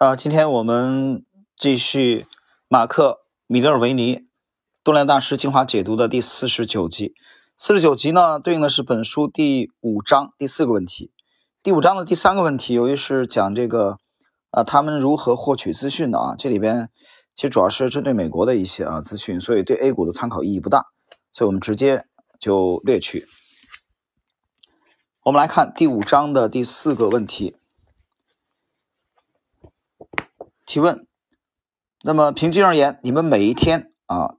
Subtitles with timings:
[0.00, 2.26] 啊，今天我们继续
[2.68, 4.28] 马克·米勒尔维尼
[4.82, 7.12] 动量大师精华解读的第四十九集。
[7.58, 11.12] 四十九集呢，对应的是本书第五章第四个问题。
[11.62, 13.98] 第五章的第三个问题，由于是讲这个
[14.52, 16.88] 啊，他们如何获取资讯的啊，这里边
[17.34, 20.86] 其实主要是针对美国的一些啊资讯，所以对 A 股的参考意义不大，
[21.30, 22.06] 所以我们直接
[22.38, 23.26] 就略去。
[25.24, 27.54] 我们来看第五章的第四个问题。
[30.70, 31.04] 提问，
[32.04, 34.36] 那么平均而言，你们每一天啊，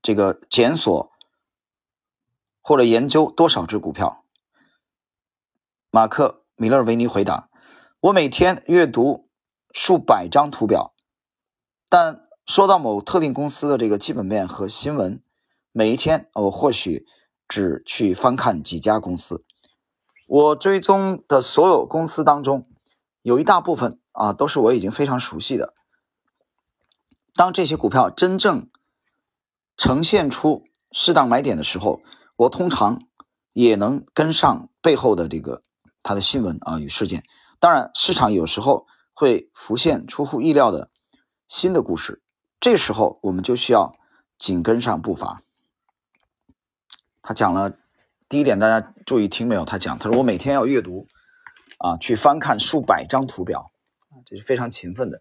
[0.00, 1.10] 这个检索
[2.62, 4.24] 或者研究多少只股票？
[5.90, 7.48] 马克·米勒维尼回答：
[8.02, 9.28] 我每天阅读
[9.72, 10.94] 数百张图表，
[11.88, 15.20] 但说到某特定公司的这个基本面和新闻，
[15.72, 17.04] 每一天我或许
[17.48, 19.44] 只去翻看几家公司。
[20.28, 22.68] 我追踪的所有公司当中，
[23.24, 23.98] 有一大部分。
[24.14, 25.74] 啊，都是我已经非常熟悉的。
[27.34, 28.70] 当这些股票真正
[29.76, 30.62] 呈现出
[30.92, 32.00] 适当买点的时候，
[32.36, 33.02] 我通常
[33.52, 35.64] 也能跟上背后的这个
[36.04, 37.24] 它的新闻啊与事件。
[37.58, 40.92] 当然，市场有时候会浮现出乎意料的
[41.48, 42.22] 新的故事，
[42.60, 43.96] 这时候我们就需要
[44.38, 45.42] 紧跟上步伐。
[47.20, 47.72] 他讲了
[48.28, 49.64] 第一点，大家注意听没有？
[49.64, 51.08] 他讲，他说我每天要阅读
[51.84, 53.70] 啊，去翻看数百张图表。
[54.24, 55.20] 这是非常勤奋的。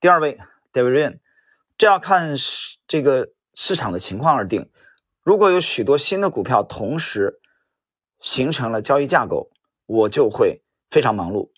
[0.00, 0.36] 第二位
[0.72, 1.18] ，David Ryan，
[1.78, 2.34] 这要看
[2.88, 4.68] 这个市场的情况而定。
[5.22, 7.40] 如果有许多新的股票同时
[8.18, 9.52] 形成了交易架构，
[9.86, 11.52] 我就会非常忙碌。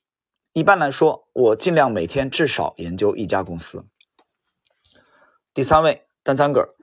[0.52, 3.86] 一般来说，我尽量每天至少研究一家公司。
[5.54, 6.74] 第三位，Dan Zanger，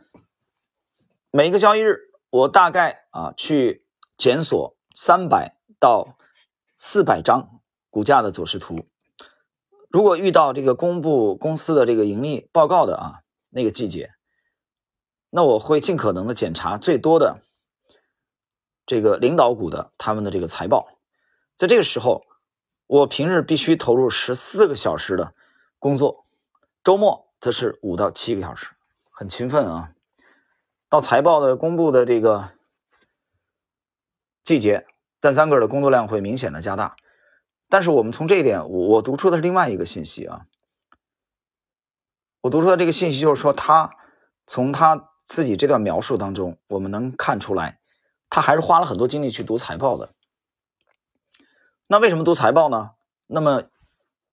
[1.29, 1.99] 每一个交易日，
[2.31, 3.85] 我大概啊去
[4.17, 6.17] 检索三百到
[6.81, 8.87] 四百张股价的走势图。
[9.89, 14.13] 如果遇到这个公布公司的这个盈利报告的啊那个季节，
[15.29, 17.41] 那我会尽可能的检查最多的
[18.85, 20.87] 这个领导股的他们的这个财报。
[21.57, 22.25] 在这个时候，
[22.87, 25.33] 我平日必须投入十四个小时的
[25.79, 26.25] 工作，
[26.81, 28.67] 周末则是五到七个小时，
[29.11, 29.93] 很勤奋啊。
[30.87, 32.51] 到财报的公布的这个
[34.43, 34.87] 季节，
[35.19, 36.95] 但三个的工作量会明显的加大。
[37.67, 40.45] 但是我们从这一点，我我读出的是另外一个信息啊。
[42.41, 43.91] 我读出的这个信息就是说，他
[44.47, 47.79] 从他自己这段描述当中，我们能看出来，
[48.29, 50.13] 他还是花了很多精力去读财报的。
[51.87, 52.91] 那为什么读财报呢？
[53.27, 53.63] 那么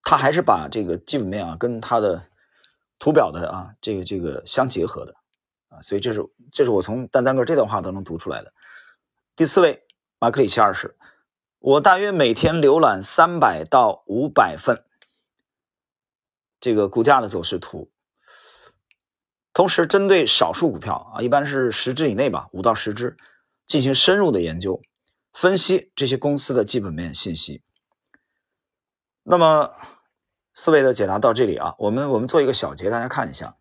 [0.02, 2.28] 他还是把这个基本面啊跟他的
[2.98, 5.14] 图表的啊这个这个相结合的
[5.68, 8.52] 啊，所以这是这是我从丹丹哥这段话当中读出来的。
[9.34, 9.84] 第四位，
[10.26, 10.96] 马克里奇二十。
[11.60, 14.84] 我大约每天浏览三百到五百份
[16.58, 17.92] 这个股价的走势图，
[19.52, 23.16] 同时针对少数股票啊，一般是十只以内吧，五到十只，
[23.68, 24.82] 进行深入的研究，
[25.32, 27.62] 分析这些公司的基本面信息。
[29.22, 29.76] 那么
[30.54, 33.56] 四位的解答到这里啊，我们我们做一个小结，大家看一下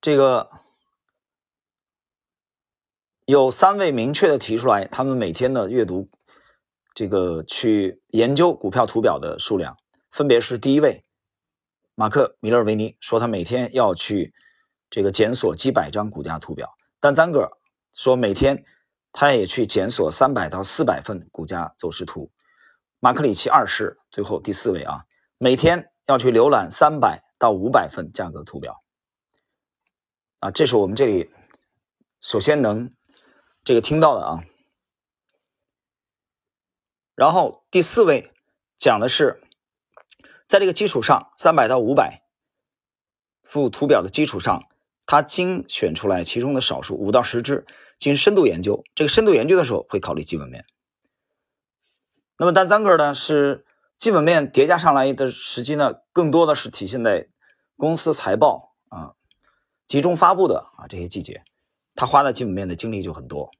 [0.00, 0.50] 这个。
[3.28, 6.08] 有三位明确的提出来，他们每天的阅读，
[6.94, 9.76] 这个去研究股票图表的数量，
[10.10, 11.04] 分别是第一位，
[11.94, 14.32] 马克·米勒维尼说他每天要去
[14.88, 17.50] 这个检索几百张股价图表，但丹格尔
[17.92, 18.64] 说每天
[19.12, 22.30] 他也去检索三百到四百份股价走势图，
[22.98, 25.04] 马克里奇二世最后第四位啊，
[25.36, 28.82] 每天要去浏览三百到五百份价格图表，
[30.38, 31.28] 啊，这是我们这里
[32.22, 32.90] 首先能。
[33.68, 34.44] 这个听到的啊，
[37.14, 38.32] 然后第四位
[38.78, 39.42] 讲的是，
[40.46, 42.22] 在这个基础上，三百到五百
[43.42, 44.66] 幅图表的基础上，
[45.04, 47.66] 他精选出来其中的少数五到十只
[47.98, 48.84] 进行深度研究。
[48.94, 50.64] 这个深度研究的时候会考虑基本面。
[52.38, 53.66] 那么单三个呢是
[53.98, 57.28] 基本面叠加上来的时机呢，更多的是体现在
[57.76, 59.12] 公司财报啊
[59.86, 61.44] 集中发布的啊这些季节，
[61.98, 63.50] 他花的基本面的精力就很多。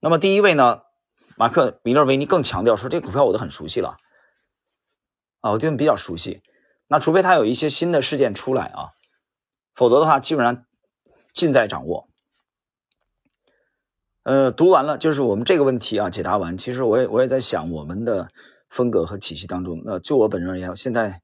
[0.00, 0.82] 那么第一位呢，
[1.36, 3.96] 马克·米勒维尼更强调说，这股票我都很熟悉了，
[5.40, 6.42] 啊，我对你比较熟悉。
[6.88, 8.90] 那除非他有一些新的事件出来啊，
[9.72, 10.66] 否则的话，基本上
[11.32, 12.08] 尽在掌握。
[14.24, 16.58] 呃，读完了就是我们这个问题啊，解答完。
[16.58, 18.28] 其实我也我也在想，我们的
[18.68, 21.22] 风格和体系当中，那就我本人而言，现在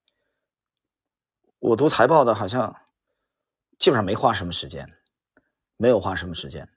[1.58, 2.76] 我读财报的，好像
[3.82, 4.88] 基本上没花什么时间，
[5.76, 6.68] 没有花什么时间。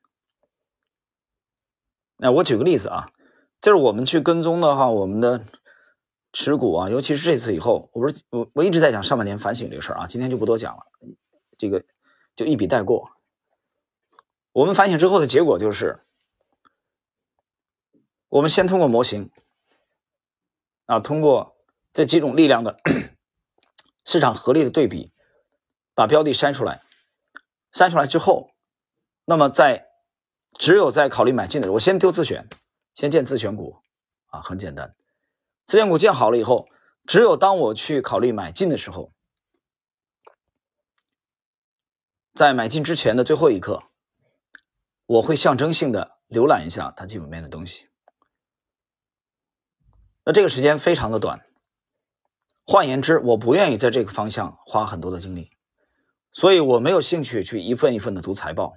[2.18, 3.12] 那我举个例子啊，
[3.62, 5.46] 就是我们去跟踪的话，我们的
[6.34, 10.88] 持股啊，尤其是这次以后，我不是我我一直在讲上半年反省这个事儿啊，今天就不多讲了，
[11.60, 11.86] 这个
[12.36, 13.12] 就一笔带过。
[14.52, 16.04] 我们反省之后的结果就是，
[18.30, 19.30] 我们先通过模型
[20.88, 21.56] 啊，通过
[21.94, 22.80] 这几种力量的
[24.04, 25.12] 市场合力的对比，
[25.94, 26.82] 把标的筛出来，
[27.76, 28.52] 筛出来之后，
[29.26, 29.86] 那么在
[30.58, 32.48] 只有在考虑买进的时候，我先丢自选，
[32.94, 33.82] 先建自选股
[34.28, 34.96] 啊，很简单。
[35.66, 36.70] 自选股建好了以后，
[37.06, 39.12] 只有当我去考虑买进的时候，
[42.34, 43.84] 在买进之前的最后一刻，
[45.06, 47.90] 我会象征性的浏览一下它基本面的东西。
[50.24, 51.46] 那这个时间非常的短，
[52.66, 55.52] 换言之，我不愿意在这个方向花很多的精力，
[56.36, 58.74] 所以我没有兴趣去一份一份的读财报。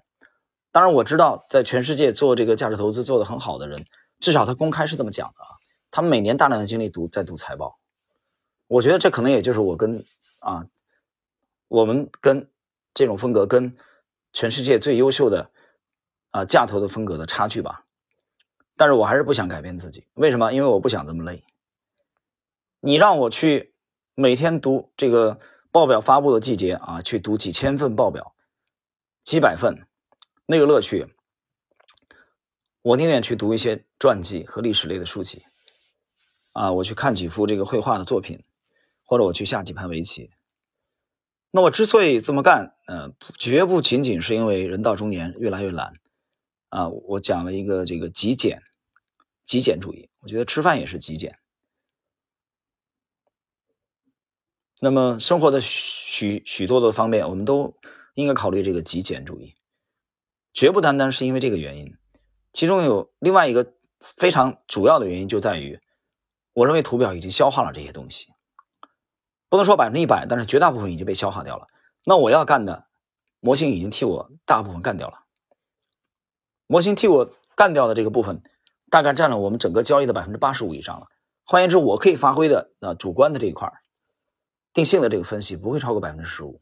[0.71, 3.85] 当然，我知道在全世界做这个价值投资做得很好的人，
[4.21, 5.59] 至少他公开是这么讲的啊。
[5.91, 7.81] 他们每年大量的精力读在读财报，
[8.69, 10.05] 我觉得这可能也就是我跟
[10.39, 10.69] 啊，
[11.67, 12.49] 我们跟
[12.95, 13.77] 这种风格跟
[14.33, 15.51] 全世界最优秀的
[16.31, 17.85] 啊价投的风格的差距吧。
[18.77, 20.53] 但是我还是不想改变自己，为什么？
[20.53, 21.43] 因为我不想这么累。
[22.79, 23.75] 你让我去
[24.15, 25.41] 每天读这个
[25.71, 28.35] 报表发布的季节啊，去读几千份报表，
[29.23, 29.87] 几百份，
[30.47, 31.15] 那个乐趣，
[32.83, 35.45] 我宁愿去读一些传记和历史类的书籍。
[36.53, 38.43] 啊，我去看几幅这个绘画的作品，
[39.05, 40.31] 或者我去下几盘围棋。
[41.51, 45.93] 那我之所以这么干，呃，绝不仅仅是因为人到中年越来越懒
[46.71, 46.89] 啊。
[46.89, 48.61] 我讲了一个这个极简，
[49.47, 51.39] 极简主义，我觉得吃饭也是极简。
[54.81, 57.77] 那么生活的许许多多方面，我们都
[58.15, 59.55] 应该考虑这个极简主义，
[60.53, 61.97] 绝不单单是因为这个原因，
[62.53, 63.75] 其中有另外一个
[64.17, 65.81] 非常主要的原因就在于。
[66.55, 68.33] 我认为图表已经消化了这些东西，
[69.49, 71.69] 不能说百分之一百，但是绝大部分已经被消化掉了。
[72.05, 72.87] 那我要干的，
[73.39, 75.21] 模型已经替我大部分干掉了。
[76.67, 78.43] 模型替我干掉的这个部分，
[78.91, 81.07] 大概占了我们整个交易的百分之八十五以上了。
[81.45, 83.73] 换言之，我可以发挥的啊主观的这一块
[84.73, 86.61] 定性的这个分析不会超过百分之十五，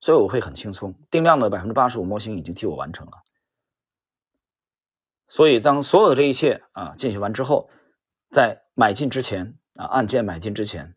[0.00, 0.94] 所以我会很轻松。
[1.10, 3.12] 定量的百分之八十五，模型已经替我完成了。
[5.28, 7.70] 所以当所有的这一切啊进行完之后。
[8.28, 10.96] 在买进之前啊，按键买进之前，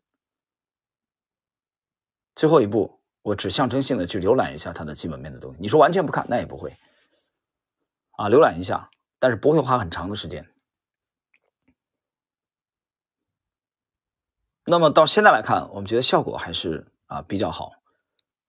[2.36, 5.60] 最后一步，我只象征性的去浏览一下它的基本面的东西。
[5.62, 6.72] 你说完全不看，那也不会
[8.18, 10.44] 啊，浏览一下，但是不会花很长的时间。
[14.70, 17.72] 那么到现在来看，我们觉得效果还是啊比较好，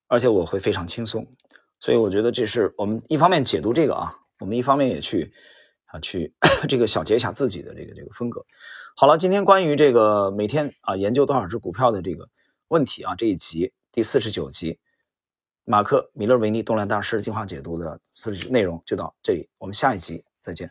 [0.07, 1.27] 而且我会非常轻松，
[1.81, 5.33] 所以我觉得这是我们一方面解读这个啊，我们一方面也去。
[5.93, 6.33] 啊，去
[6.71, 8.47] 这个小结一下自己的这个这个风格。
[8.95, 12.29] 好了，今天关于这个每天啊研究多少只股票的这个
[12.69, 14.79] 问题啊，这一集第四十九集，
[15.65, 20.71] 马克·米勒维尼动量大师进化解读的四十内容就到这里，我们下一集再见。